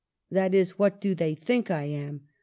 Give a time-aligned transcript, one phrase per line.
[0.31, 2.21] that is, what do they think I am?